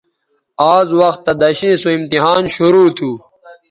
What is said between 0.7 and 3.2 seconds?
آز وختہ دݜیئں سو امتحان شرو تھو